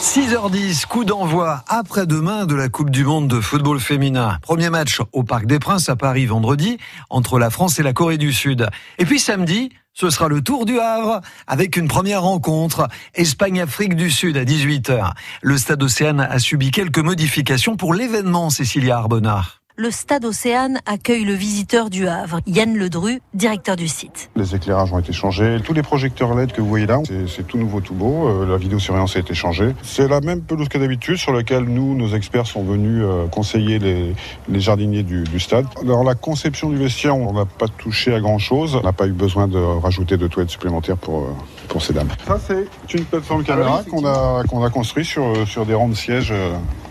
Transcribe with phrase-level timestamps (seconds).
[0.00, 4.38] 6h10, coup d'envoi après-demain de la Coupe du Monde de football féminin.
[4.42, 6.78] Premier match au Parc des Princes à Paris vendredi
[7.10, 8.68] entre la France et la Corée du Sud.
[8.98, 14.08] Et puis samedi, ce sera le Tour du Havre avec une première rencontre Espagne-Afrique du
[14.08, 15.14] Sud à 18h.
[15.42, 21.24] Le Stade Océane a subi quelques modifications pour l'événement, Cécilia Arbonnard le stade Océane accueille
[21.24, 24.28] le visiteur du Havre, Yann Ledru, directeur du site.
[24.34, 25.58] Les éclairages ont été changés.
[25.64, 28.26] Tous les projecteurs LED que vous voyez là, c'est tout nouveau, tout beau.
[28.26, 29.72] Euh, la vidéosurveillance a été changée.
[29.84, 33.78] C'est la même pelouse que d'habitude sur laquelle nous, nos experts sont venus euh, conseiller
[33.78, 35.66] les, jardiniers du, stade.
[35.80, 38.74] Alors la conception du vestiaire, on n'a pas touché à grand chose.
[38.74, 41.32] On n'a pas eu besoin de rajouter de toilettes supplémentaires pour, euh,
[41.68, 42.08] pour ces dames.
[42.26, 45.88] Ça, c'est une plateforme caméra ah qu'on a, qu'on a construit sur, sur des rangs
[45.88, 46.32] de sièges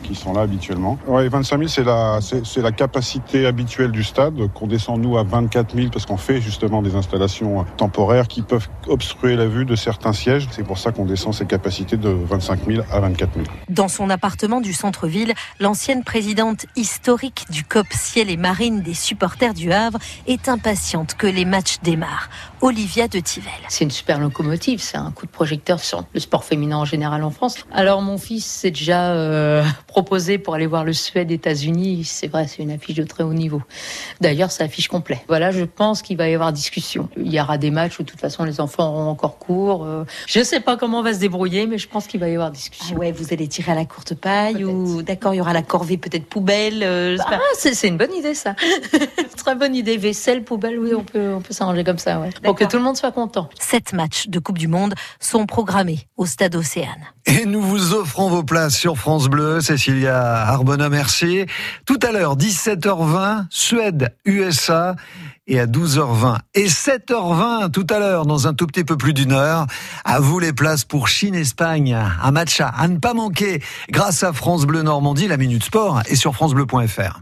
[0.07, 0.97] qui sont là habituellement.
[1.07, 5.23] Ouais, 25 000, c'est la, c'est, la capacité habituelle du stade, qu'on descend nous à
[5.23, 9.75] 24 000 parce qu'on fait justement des installations temporaires qui peuvent obstruer la vue de
[9.75, 10.47] certains sièges.
[10.51, 13.45] C'est pour ça qu'on descend ces capacités de 25 000 à 24 000.
[13.69, 19.53] Dans son appartement du centre-ville, l'ancienne présidente historique du COP Ciel et Marine des supporters
[19.53, 22.29] du Havre est impatiente que les matchs démarrent.
[22.61, 23.51] Olivia de Tivelle.
[23.67, 27.23] C'est une super locomotive, c'est un coup de projecteur sur le sport féminin en général
[27.23, 27.57] en France.
[27.71, 29.63] Alors mon fils s'est déjà euh,
[29.97, 32.03] proposé pour aller voir le Suède-États-Unis.
[32.03, 33.63] C'est vrai, c'est une affiche de très haut niveau.
[34.21, 35.23] D'ailleurs, c'est affiche complet.
[35.27, 37.09] Voilà, je pense qu'il va y avoir discussion.
[37.17, 39.85] Il y aura des matchs où de toute façon les enfants auront encore cours.
[39.85, 42.29] Euh, je ne sais pas comment on va se débrouiller, mais je pense qu'il va
[42.29, 42.95] y avoir discussion.
[42.95, 45.63] Ah ouais, vous allez tirer à la courte paille ou d'accord, il y aura la
[45.63, 46.83] corvée peut-être poubelle.
[46.83, 48.53] Euh, ah, c'est une bonne idée ça.
[49.35, 49.97] très bonne idée.
[49.97, 52.19] Vaisselle, poubelle, oui, on peut, on peut s'arranger comme ça.
[52.19, 53.49] Ouais pour que tout le monde soit content.
[53.59, 57.07] Sept matchs de Coupe du Monde sont programmés au Stade Océane.
[57.25, 59.59] Et nous vous offrons vos places sur France Bleu.
[59.87, 61.45] Cécilia Arbona, merci.
[61.85, 64.97] Tout à l'heure, 17h20, Suède, USA
[65.47, 69.31] et à 12h20 et 7h20 tout à l'heure dans un tout petit peu plus d'une
[69.31, 69.65] heure.
[70.03, 71.97] À vous les places pour Chine-Espagne.
[72.21, 75.29] Un match à, ne pas manquer grâce à France Bleu Normandie.
[75.29, 77.21] La Minute Sport et sur francebleu.fr.